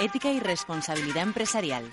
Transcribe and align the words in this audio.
Ética 0.00 0.30
y 0.32 0.40
responsabilidad 0.40 1.22
empresarial. 1.22 1.84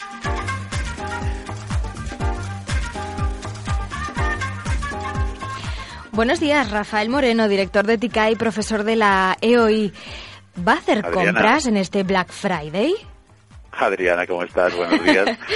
Buenos 6.11 6.39
días, 6.39 6.71
Rafael 6.71 7.09
Moreno, 7.09 7.47
director 7.47 7.85
de 7.85 7.93
Ética 7.93 8.31
y 8.31 8.35
profesor 8.35 8.83
de 8.83 8.95
la 8.95 9.37
EOI. 9.39 9.93
¿Va 10.67 10.73
a 10.73 10.77
hacer 10.77 11.05
Adriana. 11.05 11.31
compras 11.33 11.67
en 11.67 11.77
este 11.77 12.03
Black 12.03 12.31
Friday? 12.31 12.93
Adriana, 13.71 14.25
¿cómo 14.27 14.43
estás? 14.43 14.75
Buenos 14.75 15.03
días. 15.03 15.37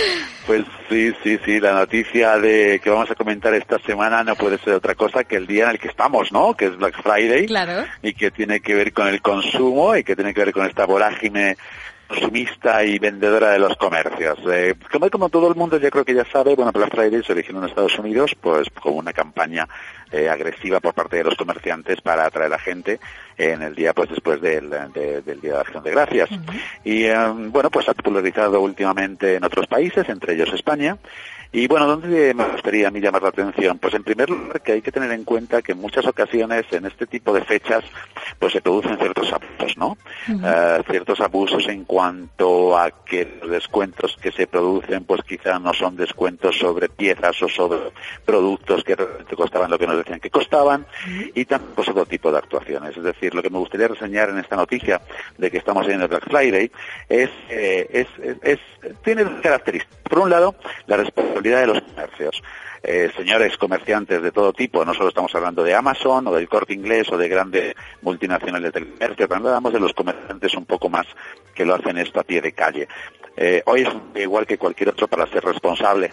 Pues 0.45 0.64
sí, 0.88 1.12
sí, 1.23 1.39
sí, 1.44 1.59
la 1.59 1.73
noticia 1.73 2.38
de 2.38 2.80
que 2.80 2.91
vamos 2.91 3.09
a 3.09 3.16
comentar 3.16 3.52
esta 3.56 3.80
semana 3.80 4.23
no 4.23 4.36
puede 4.36 4.59
ser 4.59 4.73
otra 4.73 4.94
cosa 4.94 5.23
que 5.23 5.38
el 5.38 5.47
día 5.47 5.64
en 5.64 5.69
el 5.72 5.80
que 5.80 5.88
estamos, 5.88 6.31
¿no? 6.31 6.53
Que 6.56 6.66
es 6.66 6.78
Black 6.78 7.02
Friday. 7.02 7.47
Claro. 7.47 7.84
Y 8.03 8.14
que 8.14 8.30
tiene 8.30 8.59
que 8.59 8.75
ver 8.75 8.94
con 8.94 9.08
el 9.08 9.23
consumo 9.23 9.95
y 9.95 10.03
que 10.03 10.16
tiene 10.16 10.36
que 10.36 10.41
ver 10.45 10.53
con 10.53 10.67
esta 10.67 10.86
vorágine 10.86 11.58
consumista 12.08 12.84
y 12.84 13.00
vendedora 13.00 13.52
de 13.52 13.59
los 13.59 13.75
comercios. 13.78 14.38
Eh, 14.52 14.75
como, 14.92 15.09
como 15.09 15.30
todo 15.30 15.48
el 15.50 15.56
mundo 15.56 15.78
ya 15.78 15.89
creo 15.89 16.06
que 16.06 16.14
ya 16.14 16.25
sabe, 16.25 16.56
bueno, 16.56 16.72
Black 16.72 16.92
Friday 16.92 17.23
se 17.23 17.31
originó 17.34 17.59
en 17.59 17.70
Estados 17.70 17.97
Unidos 18.00 18.36
pues 18.39 18.67
como 18.81 18.97
una 18.97 19.14
campaña 19.14 19.67
eh, 20.12 20.30
agresiva 20.30 20.80
por 20.80 20.94
parte 20.94 21.17
de 21.17 21.23
los 21.23 21.36
comerciantes 21.36 22.02
para 22.02 22.25
atraer 22.25 22.53
a 22.53 22.59
gente 22.59 23.00
en 23.38 23.62
el 23.62 23.75
día 23.75 23.94
pues 23.94 24.09
después 24.09 24.39
del, 24.42 24.70
de- 24.94 25.22
del 25.22 25.42
Día 25.42 25.53
de 25.56 25.59
Acción 25.59 25.84
de 25.84 25.92
Gracias. 25.92 26.30
Y 26.84 27.06
eh, 27.06 27.16
bueno, 27.50 27.70
pues 27.70 27.89
ha 27.89 27.94
popularizado 27.94 28.62
últimamente 28.62 29.36
en 29.36 29.44
otros 29.44 29.67
países, 29.67 30.08
entre 30.09 30.34
ellos 30.36 30.53
España. 30.53 30.97
Y 31.51 31.67
bueno, 31.67 31.85
¿dónde 31.88 32.33
me 32.33 32.43
gustaría 32.49 32.88
a 32.88 32.91
mí 32.91 32.99
llamar 32.99 33.23
la 33.23 33.29
atención? 33.29 33.77
Pues 33.79 33.93
en 33.93 34.03
primer 34.03 34.29
lugar 34.29 34.61
que 34.61 34.73
hay 34.73 34.81
que 34.81 34.91
tener 34.91 35.11
en 35.11 35.23
cuenta 35.23 35.61
que 35.61 35.71
en 35.71 35.79
muchas 35.79 36.05
ocasiones 36.05 36.65
en 36.71 36.85
este 36.85 37.05
tipo 37.07 37.31
de 37.33 37.41
fechas 37.43 37.83
pues 38.39 38.51
se 38.53 38.61
producen 38.61 38.97
ciertos 38.97 39.31
abusos, 39.31 39.77
¿no? 39.77 39.97
Eh, 40.27 40.83
ciertos 40.89 41.21
abusos 41.21 41.67
en 41.67 41.85
cuanto 41.85 42.77
a 42.77 42.91
que 43.05 43.38
los 43.41 43.49
descuentos 43.51 44.17
que 44.21 44.31
se 44.31 44.47
producen 44.47 45.05
pues 45.05 45.21
quizá 45.23 45.57
no 45.59 45.73
son 45.73 45.95
descuentos 45.95 46.57
sobre 46.57 46.89
piezas 46.89 47.41
o 47.41 47.47
sobre 47.47 47.79
productos 48.25 48.83
que 48.83 48.95
realmente 48.95 49.35
costaban 49.35 49.69
lo 49.71 49.77
que 49.79 49.88
nos 49.88 49.97
decían 49.97 50.19
que 50.19 50.29
costaban 50.29 50.85
y 51.33 51.45
tampoco 51.45 51.75
pues, 51.75 51.89
otro 51.89 52.05
tipo 52.05 52.31
de 52.31 52.38
actuaciones. 52.39 52.97
Es 52.97 53.03
decir, 53.03 53.33
lo 53.33 53.41
que 53.41 53.49
me 53.49 53.59
gustaría 53.59 53.88
reseñar 53.88 54.29
en 54.29 54.39
esta 54.39 54.55
noticia 54.55 55.01
de 55.38 55.49
que 55.51 55.57
estamos 55.57 55.88
en 55.88 56.01
el 56.01 56.07
Black 56.07 56.29
Friday 56.29 56.71
es, 57.07 57.29
eh, 57.49 57.88
es, 57.91 58.07
es- 58.21 58.38
es- 58.43 58.59
tiene 59.03 59.23
dos 59.23 59.41
características. 59.41 59.95
Por 60.03 60.19
un 60.19 60.29
lado, 60.29 60.55
la 60.88 60.97
responsabilidad 61.36 61.61
de 61.61 61.67
los 61.67 61.81
comercios. 61.81 62.44
Eh, 62.83 63.11
señores 63.17 63.58
comerciantes 63.58 64.22
de 64.22 64.31
todo 64.31 64.53
tipo, 64.53 64.86
no 64.86 64.94
solo 64.94 65.09
estamos 65.09 65.33
hablando 65.33 65.64
de 65.64 65.73
Amazon 65.73 66.28
o 66.28 66.33
del 66.33 66.47
corte 66.47 66.73
inglés 66.73 67.12
o 67.12 67.18
de 67.18 67.28
grandes 67.28 67.75
multinacionales 68.03 68.72
del 68.73 68.94
comercio, 68.94 69.28
también 69.28 69.47
hablamos 69.47 69.73
de 69.73 69.79
los 69.79 69.94
comerciantes 69.94 70.53
un 70.53 70.66
poco 70.66 70.88
más 70.88 71.07
que 71.55 71.66
lo 71.66 71.73
hacen 71.73 71.97
esto 71.97 72.19
a 72.19 72.23
pie 72.23 72.41
de 72.41 72.51
calle. 72.51 72.88
Eh, 73.38 73.63
hoy 73.66 73.81
es 73.81 74.21
igual 74.21 74.45
que 74.45 74.57
cualquier 74.57 74.89
otro 74.89 75.07
para 75.07 75.25
ser 75.27 75.43
responsable. 75.43 76.11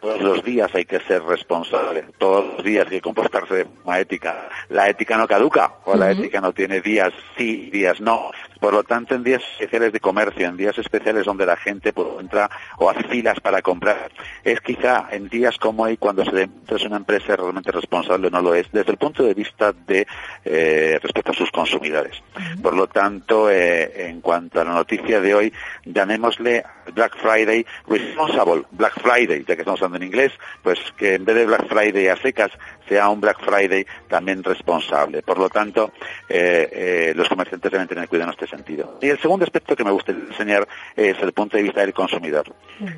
Todos 0.00 0.20
los 0.20 0.44
días 0.44 0.70
hay 0.74 0.84
que 0.84 1.00
ser 1.00 1.22
responsable, 1.22 2.04
todos 2.18 2.44
los 2.54 2.64
días 2.64 2.84
hay 2.86 2.96
que 2.96 3.00
comportarse 3.00 3.54
de 3.54 3.64
forma 3.64 3.98
ética. 3.98 4.48
La 4.68 4.88
ética 4.88 5.16
no 5.16 5.26
caduca, 5.26 5.72
o 5.84 5.96
la 5.96 6.12
ética 6.12 6.40
no 6.40 6.52
tiene 6.52 6.80
días 6.80 7.12
sí 7.36 7.64
y 7.66 7.70
días 7.70 8.00
no. 8.00 8.30
Por 8.60 8.72
lo 8.72 8.84
tanto, 8.84 9.14
en 9.14 9.22
días 9.22 9.42
especiales 9.52 9.92
de 9.92 10.00
comercio, 10.00 10.46
en 10.46 10.56
días 10.56 10.78
especiales 10.78 11.24
donde 11.24 11.44
la 11.44 11.56
gente 11.56 11.92
pues, 11.92 12.08
entra 12.20 12.50
o 12.78 12.88
hace 12.88 13.04
filas 13.04 13.40
para 13.40 13.62
comprar, 13.62 14.10
es 14.44 14.60
quizá 14.60 15.08
en 15.10 15.28
días 15.28 15.56
como 15.58 15.84
hoy 15.84 15.96
cuando 15.96 16.24
se 16.24 16.32
demuestra 16.32 16.78
si 16.78 16.86
una 16.86 16.96
empresa 16.96 17.32
es 17.32 17.38
realmente 17.38 17.72
responsable 17.72 18.28
o 18.28 18.30
no 18.30 18.42
lo 18.42 18.54
es, 18.54 18.70
desde 18.72 18.92
el 18.92 18.98
punto 18.98 19.22
de 19.22 19.34
vista 19.34 19.72
de 19.72 20.06
eh, 20.44 20.98
respecto 21.02 21.32
a 21.32 21.34
sus 21.34 21.50
consumidores. 21.50 22.22
Por 22.62 22.74
lo 22.74 22.86
tanto, 22.86 23.50
eh, 23.50 24.08
en 24.08 24.20
cuanto 24.20 24.60
a 24.60 24.64
noticia 24.76 25.20
de 25.20 25.34
hoy, 25.34 25.52
llamémosle 25.84 26.64
Black 26.96 27.16
Friday 27.18 27.64
Responsible 27.86 28.64
Black 28.72 29.00
Friday, 29.00 29.44
ya 29.46 29.54
que 29.54 29.62
estamos 29.62 29.80
hablando 29.80 29.98
en 29.98 30.10
inglés, 30.10 30.32
pues 30.62 30.80
que 30.96 31.14
en 31.14 31.24
vez 31.24 31.36
de 31.36 31.46
Black 31.46 31.68
Friday 31.68 32.08
a 32.08 32.16
secas 32.16 32.50
sea 32.88 33.08
un 33.08 33.20
Black 33.20 33.38
Friday 33.44 33.86
también 34.08 34.42
responsable. 34.42 35.22
Por 35.22 35.38
lo 35.38 35.48
tanto, 35.48 35.92
eh, 36.28 36.68
eh, 36.72 37.12
los 37.14 37.28
comerciantes 37.28 37.70
deben 37.70 37.86
tener 37.88 38.08
cuidado 38.08 38.30
en 38.30 38.34
este 38.34 38.46
sentido. 38.46 38.98
Y 39.02 39.08
el 39.08 39.20
segundo 39.20 39.44
aspecto 39.44 39.76
que 39.76 39.84
me 39.84 39.90
gustaría 39.90 40.22
enseñar 40.22 40.66
es 40.94 41.20
el 41.20 41.32
punto 41.32 41.56
de 41.56 41.64
vista 41.64 41.80
del 41.80 41.92
consumidor. 41.92 42.44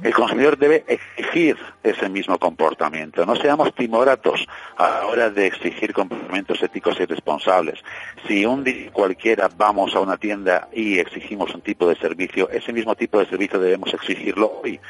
El 0.02 0.14
consumidor 0.14 0.56
debe 0.58 0.84
exigir 0.86 1.56
ese 1.82 2.08
mismo 2.08 2.38
comportamiento. 2.38 3.24
No 3.24 3.36
seamos 3.36 3.74
timoratos 3.74 4.46
a 4.76 4.90
la 4.90 5.06
hora 5.06 5.30
de 5.30 5.46
exigir 5.46 5.92
comportamientos 5.92 6.62
éticos 6.62 6.98
y 7.00 7.06
responsables. 7.06 7.80
Si 8.26 8.44
un 8.44 8.62
día 8.64 8.90
cualquiera 8.92 9.48
vamos 9.56 9.94
a 9.94 10.00
una 10.00 10.16
tienda 10.16 10.68
y 10.72 10.98
exigimos 10.98 11.54
un 11.54 11.62
tipo 11.62 11.88
de 11.88 11.96
servicio, 11.96 12.48
ese 12.50 12.72
mismo 12.72 12.94
tipo 12.94 13.18
de 13.18 13.26
servicio 13.26 13.58
debemos 13.58 13.87
exigirlo 13.94 14.60
hoy. 14.62 14.80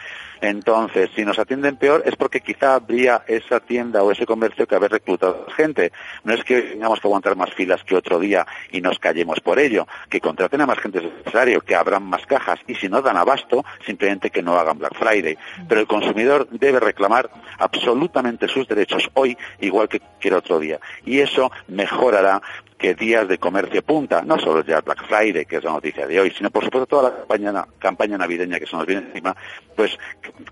Entonces, 0.40 1.10
si 1.16 1.24
nos 1.24 1.38
atienden 1.38 1.76
peor 1.76 2.02
es 2.06 2.16
porque 2.16 2.40
quizá 2.40 2.74
habría 2.74 3.22
esa 3.26 3.60
tienda 3.60 4.02
o 4.02 4.12
ese 4.12 4.26
comercio 4.26 4.66
que 4.66 4.74
haber 4.74 4.92
reclutado 4.92 5.46
gente. 5.56 5.92
No 6.24 6.34
es 6.34 6.44
que 6.44 6.62
tengamos 6.62 7.00
que 7.00 7.08
aguantar 7.08 7.36
más 7.36 7.52
filas 7.54 7.82
que 7.84 7.96
otro 7.96 8.20
día 8.20 8.46
y 8.70 8.80
nos 8.80 8.98
callemos 8.98 9.40
por 9.40 9.58
ello. 9.58 9.86
Que 10.08 10.20
contraten 10.20 10.60
a 10.60 10.66
más 10.66 10.78
gente 10.78 10.98
es 10.98 11.04
necesario, 11.04 11.60
que 11.60 11.74
abran 11.74 12.04
más 12.04 12.24
cajas 12.26 12.60
y 12.66 12.74
si 12.76 12.88
no 12.88 13.02
dan 13.02 13.16
abasto, 13.16 13.64
simplemente 13.84 14.30
que 14.30 14.42
no 14.42 14.58
hagan 14.58 14.78
Black 14.78 14.94
Friday. 14.94 15.36
Pero 15.68 15.80
el 15.80 15.86
consumidor 15.86 16.48
debe 16.50 16.80
reclamar 16.80 17.30
absolutamente 17.58 18.48
sus 18.48 18.68
derechos 18.68 19.10
hoy 19.14 19.36
igual 19.60 19.88
que 19.88 20.00
cualquier 20.00 20.34
otro 20.34 20.58
día. 20.60 20.78
Y 21.04 21.18
eso 21.18 21.50
mejorará 21.68 22.40
que 22.78 22.94
días 22.94 23.26
de 23.26 23.38
comercio 23.38 23.82
punta, 23.82 24.22
no 24.22 24.38
solo 24.38 24.64
ya 24.64 24.80
Black 24.80 25.06
Friday, 25.06 25.44
que 25.44 25.56
es 25.56 25.64
la 25.64 25.72
noticia 25.72 26.06
de 26.06 26.20
hoy, 26.20 26.30
sino 26.30 26.48
por 26.50 26.64
supuesto 26.64 26.86
toda 26.86 27.10
la 27.10 27.66
campaña, 27.78 28.16
navideña 28.16 28.58
que 28.58 28.66
nos 28.72 28.86
viene 28.88 29.06
encima, 29.06 29.36
pues 29.76 29.96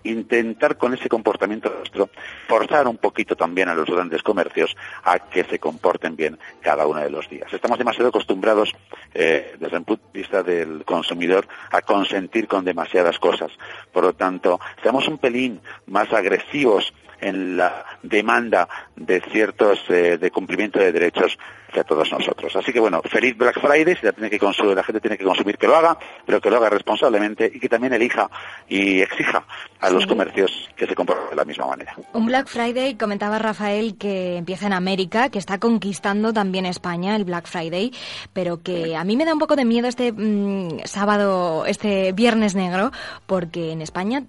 intentar 0.04 0.76
con 0.76 0.94
ese 0.94 1.08
comportamiento 1.08 1.69
nuestro 1.70 2.10
forzar 2.47 2.86
un 2.86 2.98
poquito 2.98 3.34
también 3.34 3.69
a 3.69 3.74
los 3.74 3.88
grandes 3.88 4.22
comercios 4.22 4.76
a 5.02 5.19
que 5.19 5.44
se 5.44 5.58
comporten 5.58 6.14
bien 6.14 6.38
cada 6.60 6.86
uno 6.86 7.00
de 7.00 7.10
los 7.10 7.28
días. 7.28 7.52
Estamos 7.52 7.78
demasiado 7.78 8.10
acostumbrados, 8.10 8.72
eh, 9.14 9.56
desde 9.58 9.76
el 9.76 9.84
punto 9.84 10.04
de 10.12 10.20
vista 10.20 10.42
del 10.42 10.84
consumidor, 10.84 11.48
a 11.70 11.82
consentir 11.82 12.46
con 12.46 12.64
demasiadas 12.64 13.19
cosas. 13.19 13.50
Por 13.92 14.04
lo 14.04 14.12
tanto, 14.14 14.60
seamos 14.82 15.08
un 15.08 15.19
pelín 15.19 15.60
más 15.86 16.12
agresivos 16.12 16.92
en 17.21 17.56
la 17.56 17.84
demanda 18.03 18.69
de 18.97 19.21
ciertos 19.21 19.81
eh, 19.88 20.19
de 20.19 20.31
cumplimiento 20.31 20.78
de 20.78 20.93
derechos 20.93 21.38
hacia 21.69 21.84
todos 21.84 22.10
nosotros. 22.12 22.54
Así 22.56 22.72
que 22.72 22.81
bueno, 22.81 23.03
feliz 23.10 23.37
Black 23.37 23.60
Friday, 23.60 23.97
si 23.97 24.06
la, 24.06 24.12
tiene 24.12 24.31
que 24.31 24.38
consumir, 24.38 24.77
la 24.77 24.84
gente 24.84 25.00
tiene 25.00 25.19
que 25.19 25.25
consumir, 25.25 25.59
que 25.59 25.66
lo 25.66 25.76
haga, 25.76 25.99
pero 26.25 26.41
que 26.41 26.49
lo 26.50 26.56
haga 26.59 26.71
responsablemente 26.71 27.50
y 27.53 27.59
que 27.59 27.69
también 27.69 27.93
elija 27.93 28.31
y 28.69 29.00
exija 29.00 29.44
a 29.81 29.90
los 29.90 30.02
Sí. 30.05 30.08
comercios 30.08 30.70
que 30.76 30.87
se 30.87 30.94
comporten 30.94 31.31
de 31.31 31.37
la 31.37 31.44
misma 31.44 31.67
manera. 31.67 31.94
Un 32.12 32.26
Black 32.26 32.46
Friday, 32.49 32.94
comentaba 32.96 33.38
Rafael, 33.38 33.96
que 33.99 34.37
empieza 34.37 34.67
en 34.67 34.73
América, 34.73 35.29
que 35.29 35.38
está 35.38 35.58
conquistando 35.58 36.32
también 36.32 36.67
España, 36.67 37.17
el 37.17 37.25
Black 37.25 37.46
Friday, 37.49 37.93
pero 38.32 38.62
que 38.62 38.94
a 38.96 39.05
mí 39.05 39.17
me 39.17 39.25
da 39.25 39.32
un 39.32 39.38
poco 39.40 39.56
de 39.56 39.64
miedo 39.64 39.88
este 39.88 40.12
mm, 40.12 40.81
sábado, 40.85 41.67
este 41.67 42.12
viernes 42.12 42.55
negro, 42.55 42.93
porque 43.26 43.73
en 43.73 43.82
España 43.82 44.23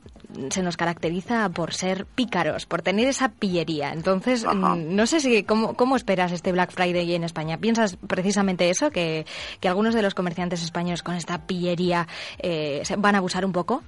se 0.49 0.63
nos 0.63 0.77
caracteriza 0.77 1.49
por 1.49 1.73
ser 1.73 2.05
pícaros, 2.05 2.65
por 2.65 2.81
tener 2.81 3.07
esa 3.07 3.29
pillería. 3.29 3.93
Entonces, 3.93 4.45
Ajá. 4.45 4.75
mm, 4.75 4.95
no 4.95 5.05
sé 5.05 5.19
si 5.19 5.43
cómo, 5.43 5.75
cómo 5.75 5.95
esperas 5.95 6.31
este 6.31 6.51
Black 6.51 6.71
Friday 6.71 7.13
en 7.13 7.23
España. 7.23 7.57
¿Piensas 7.57 7.97
precisamente 8.07 8.69
eso, 8.69 8.91
que, 8.91 9.25
que 9.59 9.67
algunos 9.67 9.93
de 9.93 10.01
los 10.01 10.13
comerciantes 10.13 10.63
españoles 10.63 11.03
con 11.03 11.15
esta 11.15 11.45
pillería 11.45 12.07
eh, 12.39 12.83
van 12.97 13.15
a 13.15 13.17
abusar 13.19 13.45
un 13.45 13.51
poco? 13.51 13.83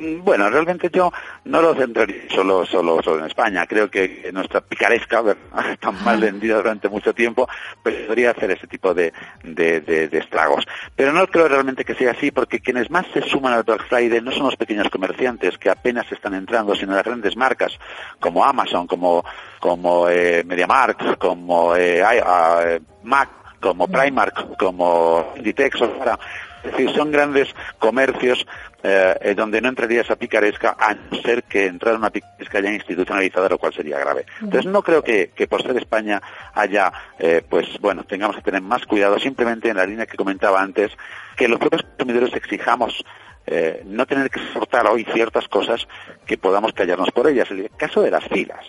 Mm, 0.00 0.24
bueno, 0.24 0.48
realmente 0.48 0.90
yo 0.92 1.12
no 1.44 1.60
lo 1.60 1.74
centraría 1.74 2.22
solo, 2.34 2.64
solo, 2.64 3.02
solo 3.02 3.20
en 3.20 3.26
España. 3.26 3.66
Creo 3.66 3.90
que 3.90 4.30
nuestra 4.32 4.60
picaresca, 4.62 5.22
tan 5.80 6.04
mal 6.04 6.20
vendida 6.20 6.56
durante 6.56 6.88
mucho 6.88 7.14
tiempo, 7.14 7.48
pues 7.82 7.94
podría 8.06 8.30
hacer 8.30 8.50
ese 8.50 8.66
tipo 8.66 8.94
de, 8.94 9.12
de, 9.42 10.08
estragos. 10.12 10.66
Pero 10.96 11.12
no 11.12 11.26
creo 11.26 11.48
realmente 11.48 11.84
que 11.84 11.94
sea 11.94 12.12
así, 12.12 12.30
porque 12.30 12.60
quienes 12.60 12.90
más 12.90 13.06
se 13.12 13.22
suman 13.22 13.52
al 13.52 13.62
Black 13.62 13.86
Friday 13.88 14.20
no 14.20 14.32
son 14.32 14.44
los 14.44 14.56
pequeños 14.56 14.88
comerciantes 14.88 15.58
que 15.58 15.70
apenas 15.70 16.10
están 16.10 16.34
entrando, 16.34 16.74
sino 16.74 16.94
las 16.94 17.04
grandes 17.04 17.36
marcas 17.36 17.78
como 18.18 18.44
Amazon, 18.44 18.86
como, 18.86 19.24
como 19.60 20.08
eh, 20.08 20.42
MediaMarkt, 20.44 21.18
como 21.18 21.76
eh, 21.76 22.00
eh 22.00 22.80
Mac, 23.02 23.28
como 23.60 23.88
Primark, 23.88 24.56
como 24.56 25.34
Inditex, 25.36 25.82
ahora 25.82 26.18
es 26.62 26.72
decir, 26.72 26.90
son 26.94 27.10
grandes 27.10 27.48
comercios 27.78 28.46
eh, 28.82 29.34
donde 29.36 29.60
no 29.60 29.68
entraría 29.68 30.02
esa 30.02 30.16
picaresca 30.16 30.76
a 30.78 30.94
no 30.94 31.20
ser 31.22 31.44
que 31.44 31.66
entrara 31.66 31.96
una 31.96 32.10
picaresca 32.10 32.60
ya 32.60 32.70
institucionalizada, 32.72 33.48
lo 33.48 33.58
cual 33.58 33.72
sería 33.72 33.98
grave. 33.98 34.26
Entonces 34.40 34.70
no 34.70 34.82
creo 34.82 35.02
que, 35.02 35.30
por 35.48 35.62
ser 35.62 35.76
España 35.76 36.20
haya, 36.54 36.92
eh, 37.18 37.42
pues 37.48 37.66
bueno, 37.80 38.04
tengamos 38.04 38.36
que 38.36 38.42
tener 38.42 38.62
más 38.62 38.84
cuidado, 38.86 39.18
simplemente 39.18 39.68
en 39.68 39.76
la 39.76 39.86
línea 39.86 40.06
que 40.06 40.16
comentaba 40.16 40.60
antes, 40.60 40.92
que 41.36 41.48
los 41.48 41.58
propios 41.58 41.82
consumidores 41.82 42.34
exijamos 42.34 43.04
eh, 43.46 43.82
no 43.86 44.06
tener 44.06 44.30
que 44.30 44.40
soportar 44.40 44.86
hoy 44.86 45.04
ciertas 45.04 45.48
cosas 45.48 45.88
que 46.26 46.36
podamos 46.36 46.72
callarnos 46.72 47.10
por 47.10 47.26
ellas. 47.26 47.50
El 47.50 47.70
caso 47.76 48.02
de 48.02 48.10
las 48.10 48.24
filas. 48.24 48.64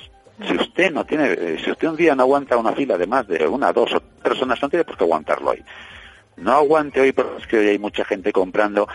Si 0.48 0.56
usted 0.56 0.92
no 0.92 1.06
tiene, 1.06 1.60
si 1.60 1.70
usted 1.70 1.88
un 1.88 1.98
día 1.98 2.16
no 2.16 2.24
aguanta 2.24 2.58
una 2.58 2.72
fila 2.72 2.98
de 2.98 3.06
más 3.06 3.28
de 3.28 3.46
una, 3.48 3.72
dos 3.72 3.94
o 3.94 4.00
tres 4.00 4.24
personas, 4.24 4.60
no 4.62 4.70
tiene 4.70 4.86
por 4.86 4.98
qué 4.98 5.04
aguantarlo 5.04 5.52
hoy 5.52 5.64
no 6.42 6.54
aguante 6.54 7.02
hoy 7.02 7.12
porque 7.12 7.42
es 7.42 7.48
que 7.48 7.58
hoy 7.58 7.68
hay 7.68 7.80
mucha 7.80 8.04
gente 8.04 8.32
comprando 8.32 8.88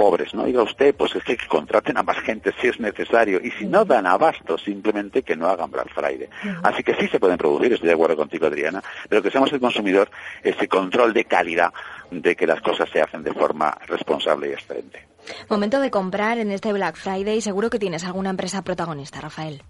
pobres, 0.00 0.32
¿no? 0.32 0.44
Diga 0.44 0.62
usted, 0.62 0.94
pues 0.94 1.14
es 1.14 1.22
que, 1.24 1.36
contraten 1.46 1.98
a 1.98 2.02
más 2.02 2.18
gente 2.20 2.54
si 2.58 2.68
es 2.68 2.80
necesario 2.80 3.38
y 3.42 3.50
si 3.50 3.66
no 3.66 3.84
dan 3.84 4.06
abasto, 4.06 4.56
simplemente 4.56 5.22
que 5.22 5.36
no 5.36 5.46
hagan 5.46 5.70
Black 5.70 5.92
Friday. 5.94 6.26
Así 6.62 6.82
que 6.82 6.94
sí 6.94 7.06
se 7.08 7.20
pueden 7.20 7.36
producir, 7.36 7.74
estoy 7.74 7.88
de 7.88 7.94
acuerdo 7.94 8.16
contigo 8.16 8.46
Adriana, 8.46 8.82
pero 9.10 9.22
que 9.22 9.30
seamos 9.30 9.52
el 9.52 9.60
consumidor 9.60 10.10
ese 10.42 10.68
control 10.68 11.12
de 11.12 11.26
calidad 11.26 11.70
de 12.10 12.34
que 12.34 12.46
las 12.46 12.62
cosas 12.62 12.88
se 12.90 13.02
hacen 13.02 13.22
de 13.22 13.34
forma 13.34 13.76
responsable 13.86 14.48
y 14.48 14.52
excelente. 14.52 15.06
Momento 15.50 15.80
de 15.80 15.90
comprar 15.90 16.38
en 16.38 16.50
este 16.50 16.72
Black 16.72 16.96
Friday, 16.96 17.42
seguro 17.42 17.68
que 17.68 17.78
tienes 17.78 18.04
alguna 18.04 18.30
empresa 18.30 18.62
protagonista, 18.62 19.20
Rafael. 19.20 19.62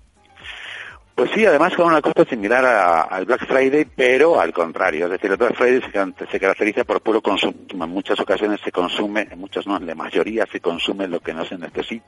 Pues 1.20 1.32
sí, 1.32 1.44
además 1.44 1.74
con 1.76 1.88
una 1.88 2.00
cosa 2.00 2.24
similar 2.24 2.64
al 2.64 3.26
Black 3.26 3.46
Friday, 3.46 3.84
pero 3.84 4.40
al 4.40 4.54
contrario. 4.54 5.04
Es 5.04 5.12
decir, 5.12 5.30
el 5.30 5.36
Black 5.36 5.54
Friday 5.54 5.82
se, 5.82 6.40
caracteriza 6.40 6.84
por 6.84 7.02
puro 7.02 7.20
consumo. 7.20 7.54
En 7.70 7.90
muchas 7.90 8.18
ocasiones 8.20 8.58
se 8.64 8.72
consume, 8.72 9.28
en 9.30 9.38
muchas 9.38 9.66
no, 9.66 9.76
en 9.76 9.84
la 9.84 9.94
mayoría 9.94 10.46
se 10.50 10.60
consume 10.60 11.06
lo 11.08 11.20
que 11.20 11.34
no 11.34 11.44
se 11.44 11.58
necesita. 11.58 12.06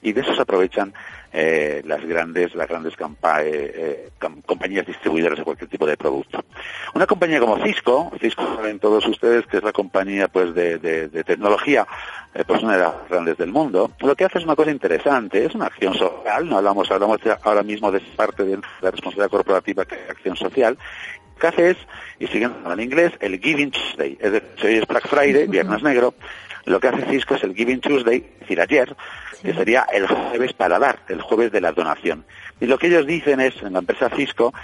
Y 0.00 0.12
de 0.12 0.20
eso 0.20 0.32
se 0.32 0.42
aprovechan 0.42 0.94
eh, 1.32 1.82
las 1.86 2.04
grandes, 2.04 2.54
las 2.54 2.68
grandes 2.68 2.92
eh, 2.92 2.98
eh, 3.42 4.10
compañías 4.44 4.86
distribuidoras 4.86 5.38
de 5.38 5.44
cualquier 5.44 5.70
tipo 5.70 5.86
de 5.86 5.96
producto. 5.96 6.44
Una 6.94 7.06
compañía 7.06 7.40
como 7.40 7.56
Cisco, 7.64 8.12
Cisco 8.20 8.44
saben 8.56 8.78
todos 8.78 9.06
ustedes 9.06 9.46
que 9.46 9.56
es 9.56 9.62
la 9.62 9.72
compañía 9.72 10.28
pues 10.28 10.54
de, 10.54 11.08
tecnología, 11.24 11.86
pues 12.46 12.62
una 12.62 12.76
de 12.76 12.82
las 12.82 13.08
grandes 13.08 13.38
del 13.38 13.50
mundo, 13.50 13.92
lo 14.00 14.14
que 14.14 14.24
hace 14.24 14.38
es 14.38 14.44
una 14.44 14.56
cosa 14.56 14.70
interesante, 14.70 15.44
es 15.46 15.54
una 15.54 15.66
acción 15.66 15.94
social, 15.94 16.48
no 16.48 16.58
hablamos, 16.58 16.90
hablamos 16.90 17.18
ahora 17.42 17.62
mismo 17.62 17.90
de 17.90 18.00
parte 18.00 18.44
de 18.44 18.51
la 18.80 18.90
responsabilidad 18.90 19.30
corporativa 19.30 19.84
que 19.84 19.94
acción 20.08 20.36
social, 20.36 20.78
que 21.40 21.46
hace 21.46 21.70
es, 21.70 21.76
y 22.18 22.26
siguiendo 22.26 22.72
en 22.72 22.80
inglés, 22.80 23.12
el 23.20 23.40
Giving 23.40 23.70
Tuesday. 23.70 24.16
Es 24.20 24.32
decir, 24.32 24.50
hoy 24.64 24.74
es 24.76 24.86
Black 24.86 25.08
Friday, 25.08 25.46
Viernes 25.46 25.82
Negro, 25.82 26.14
lo 26.64 26.78
que 26.78 26.88
hace 26.88 27.04
Cisco 27.06 27.34
es 27.34 27.42
el 27.42 27.54
Giving 27.54 27.80
Tuesday, 27.80 28.24
es 28.34 28.40
decir, 28.40 28.60
ayer, 28.60 28.96
que 29.42 29.52
sería 29.52 29.86
el 29.92 30.06
jueves 30.06 30.52
para 30.52 30.78
dar, 30.78 31.00
el 31.08 31.20
jueves 31.20 31.50
de 31.50 31.60
la 31.60 31.72
donación. 31.72 32.24
Y 32.60 32.66
lo 32.66 32.78
que 32.78 32.86
ellos 32.86 33.06
dicen 33.06 33.40
es, 33.40 33.60
en 33.62 33.72
la 33.72 33.80
empresa 33.80 34.08
Cisco, 34.10 34.54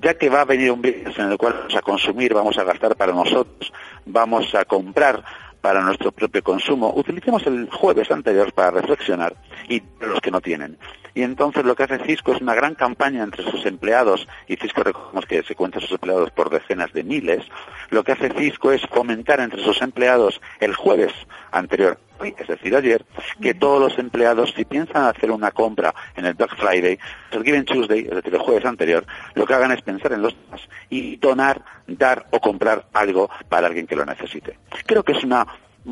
ya 0.00 0.14
que 0.14 0.28
va 0.28 0.42
a 0.42 0.44
venir 0.44 0.70
un 0.70 0.82
viernes 0.82 1.18
en 1.18 1.32
el 1.32 1.38
cual 1.38 1.54
vamos 1.54 1.74
a 1.74 1.80
consumir, 1.80 2.34
vamos 2.34 2.56
a 2.58 2.64
gastar 2.64 2.94
para 2.94 3.12
nosotros, 3.12 3.72
vamos 4.06 4.54
a 4.54 4.64
comprar 4.64 5.24
para 5.68 5.82
nuestro 5.82 6.12
propio 6.12 6.42
consumo, 6.42 6.94
utilicemos 6.96 7.46
el 7.46 7.68
jueves 7.70 8.10
anterior 8.10 8.54
para 8.54 8.70
reflexionar 8.70 9.36
y 9.68 9.82
los 10.00 10.18
que 10.22 10.30
no 10.30 10.40
tienen. 10.40 10.78
Y 11.14 11.20
entonces 11.20 11.62
lo 11.62 11.76
que 11.76 11.82
hace 11.82 11.98
Cisco 12.06 12.32
es 12.32 12.40
una 12.40 12.54
gran 12.54 12.74
campaña 12.74 13.22
entre 13.22 13.44
sus 13.44 13.66
empleados, 13.66 14.26
y 14.46 14.56
Cisco 14.56 14.82
recordemos 14.82 15.26
que 15.26 15.42
se 15.42 15.54
cuenta 15.54 15.78
sus 15.78 15.92
empleados 15.92 16.30
por 16.30 16.48
decenas 16.48 16.90
de 16.94 17.04
miles, 17.04 17.44
lo 17.90 18.02
que 18.02 18.12
hace 18.12 18.30
Cisco 18.30 18.72
es 18.72 18.80
fomentar 18.86 19.40
entre 19.40 19.62
sus 19.62 19.82
empleados 19.82 20.40
el 20.58 20.74
jueves 20.74 21.12
anterior, 21.52 21.98
es 22.24 22.48
decir, 22.48 22.74
ayer, 22.74 23.04
que 23.40 23.54
todos 23.54 23.80
los 23.80 23.98
empleados, 23.98 24.52
si 24.56 24.64
piensan 24.64 25.04
hacer 25.04 25.30
una 25.30 25.50
compra 25.50 25.94
en 26.16 26.26
el 26.26 26.34
Black 26.34 26.56
Friday, 26.56 26.98
el 27.30 27.44
Given 27.44 27.64
Tuesday, 27.64 28.00
es 28.00 28.14
decir, 28.14 28.34
el 28.34 28.40
jueves 28.40 28.64
anterior, 28.64 29.06
lo 29.34 29.46
que 29.46 29.54
hagan 29.54 29.72
es 29.72 29.82
pensar 29.82 30.12
en 30.12 30.22
los 30.22 30.36
demás 30.36 30.60
y 30.90 31.16
donar, 31.16 31.62
dar 31.86 32.26
o 32.30 32.40
comprar 32.40 32.86
algo 32.92 33.30
para 33.48 33.66
alguien 33.66 33.86
que 33.86 33.96
lo 33.96 34.04
necesite. 34.04 34.58
Creo 34.86 35.02
que 35.02 35.12
es 35.12 35.24
una 35.24 35.46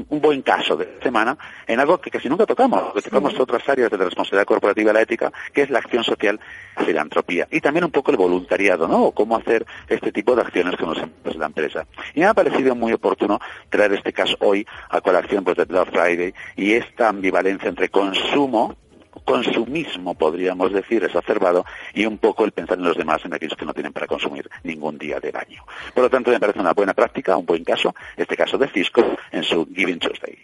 un 0.08 0.20
buen 0.20 0.42
caso 0.42 0.76
de 0.76 0.98
semana 1.02 1.36
en 1.66 1.80
algo 1.80 1.98
que 1.98 2.10
casi 2.10 2.28
nunca 2.28 2.46
tocamos, 2.46 2.92
que 2.92 3.02
tocamos 3.02 3.38
otras 3.38 3.66
áreas 3.68 3.90
de 3.90 3.98
la 3.98 4.04
responsabilidad 4.04 4.46
corporativa 4.46 4.90
y 4.90 4.94
la 4.94 5.00
ética, 5.00 5.32
que 5.52 5.62
es 5.62 5.70
la 5.70 5.78
acción 5.78 6.04
social, 6.04 6.38
la 6.76 6.84
filantropía 6.84 7.48
y 7.50 7.60
también 7.60 7.84
un 7.84 7.90
poco 7.90 8.10
el 8.10 8.16
voluntariado, 8.16 8.86
¿no? 8.86 9.04
O 9.04 9.12
cómo 9.12 9.36
hacer 9.36 9.64
este 9.88 10.12
tipo 10.12 10.34
de 10.34 10.42
acciones 10.42 10.76
con 10.76 10.90
los 10.90 10.98
empleados 10.98 11.34
de 11.34 11.38
la 11.38 11.46
empresa. 11.46 11.86
Y 12.14 12.20
me 12.20 12.26
ha 12.26 12.34
parecido 12.34 12.74
muy 12.74 12.92
oportuno 12.92 13.40
traer 13.70 13.92
este 13.94 14.12
caso 14.12 14.36
hoy 14.40 14.66
a 14.90 15.00
colación 15.00 15.44
pues, 15.44 15.56
de 15.56 15.64
Black 15.64 15.90
Friday 15.90 16.34
y 16.56 16.72
esta 16.72 17.08
ambivalencia 17.08 17.68
entre 17.68 17.88
consumo 17.88 18.76
consumismo, 19.26 20.14
podríamos 20.14 20.72
decir, 20.72 21.04
exacerbado, 21.04 21.66
y 21.92 22.06
un 22.06 22.16
poco 22.16 22.44
el 22.44 22.52
pensar 22.52 22.78
en 22.78 22.84
los 22.84 22.96
demás, 22.96 23.22
en 23.24 23.34
aquellos 23.34 23.58
que 23.58 23.66
no 23.66 23.74
tienen 23.74 23.92
para 23.92 24.06
consumir 24.06 24.48
ningún 24.62 24.96
día 24.96 25.20
del 25.20 25.36
año. 25.36 25.62
Por 25.92 26.04
lo 26.04 26.08
tanto, 26.08 26.30
me 26.30 26.40
parece 26.40 26.60
una 26.60 26.72
buena 26.72 26.94
práctica, 26.94 27.36
un 27.36 27.44
buen 27.44 27.64
caso, 27.64 27.94
este 28.16 28.36
caso 28.36 28.56
de 28.56 28.68
Cisco 28.68 29.02
en 29.32 29.42
su 29.42 29.66
Giving 29.66 29.98
Tuesday. 29.98 30.38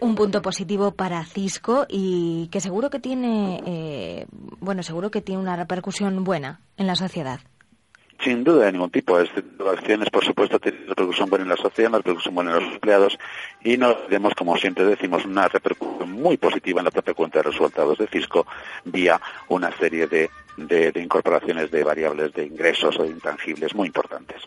Un 0.00 0.14
punto 0.14 0.40
positivo 0.42 0.92
para 0.92 1.24
Cisco 1.24 1.86
y 1.88 2.48
que 2.52 2.60
seguro 2.60 2.90
que 2.90 3.00
tiene, 3.00 3.62
eh, 3.66 4.26
bueno, 4.60 4.82
seguro 4.82 5.10
que 5.10 5.20
tiene 5.20 5.40
una 5.40 5.56
repercusión 5.56 6.22
buena 6.22 6.60
en 6.76 6.86
la 6.86 6.96
sociedad. 6.96 7.40
Sin 8.22 8.44
duda 8.44 8.66
de 8.66 8.72
ningún 8.72 8.90
tipo. 8.90 9.18
Este 9.18 9.42
acciones, 9.70 10.10
por 10.10 10.24
supuesto, 10.24 10.58
tienen 10.58 10.86
repercusión 10.88 11.30
buena 11.30 11.44
en 11.44 11.48
la 11.50 11.56
sociedad, 11.56 11.90
repercusión 11.92 12.34
buena 12.34 12.56
en 12.56 12.64
los 12.64 12.74
empleados 12.74 13.18
y 13.62 13.76
no 13.76 13.94
tenemos, 13.94 14.34
como 14.34 14.56
siempre 14.56 14.84
decimos, 14.84 15.24
una 15.24 15.48
repercusión 15.48 16.12
muy 16.12 16.36
positiva 16.36 16.80
en 16.80 16.86
la 16.86 16.90
propia 16.90 17.14
cuenta 17.14 17.38
de 17.38 17.44
resultados 17.44 17.98
de 17.98 18.06
Cisco 18.08 18.46
vía 18.84 19.20
una 19.48 19.74
serie 19.78 20.06
de, 20.06 20.30
de, 20.56 20.92
incorporaciones 20.96 21.70
de 21.70 21.84
variables 21.84 22.32
de 22.34 22.46
ingresos 22.46 22.98
o 22.98 23.04
de 23.04 23.10
intangibles 23.10 23.74
muy 23.74 23.86
importantes. 23.86 24.42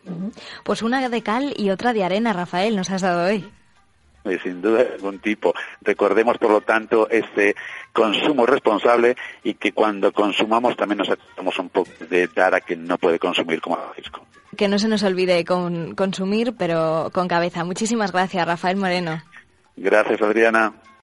Pues 0.64 0.82
una 0.82 1.08
de 1.10 1.22
cal 1.22 1.54
y 1.58 1.70
otra 1.70 1.94
de 1.94 2.04
arena, 2.04 2.34
Rafael, 2.34 2.76
nos 2.76 2.90
has 2.90 3.02
dado 3.02 3.28
hoy 3.28 3.46
sin 4.42 4.62
duda 4.62 4.84
de 4.84 4.94
algún 4.94 5.20
tipo. 5.20 5.54
Recordemos, 5.82 6.38
por 6.38 6.52
lo 6.52 6.62
tanto, 6.62 7.10
este 7.10 7.56
consumo 7.92 8.46
responsable 8.46 9.16
y 9.44 9.56
que 9.56 9.72
cuando 9.72 10.12
consumamos 10.12 10.76
también 10.76 11.00
nos 11.00 11.10
hacemos 11.10 11.58
un 11.60 11.70
poco 11.70 11.92
de 12.10 12.28
dar 12.28 12.56
a 12.56 12.62
quien 12.62 12.86
no 12.86 12.98
puede 12.98 13.20
consumir 13.20 13.62
como 13.62 13.78
Francisco. 13.78 14.26
Que 14.58 14.68
no 14.68 14.80
se 14.80 14.88
nos 14.88 15.04
olvide 15.04 15.44
con 15.46 15.96
consumir, 15.96 16.54
pero 16.58 17.10
con 17.14 17.28
cabeza. 17.28 17.64
Muchísimas 17.64 18.12
gracias, 18.12 18.46
Rafael 18.46 18.78
Moreno. 18.78 19.22
Gracias, 19.76 20.22
Adriana. 20.22 20.74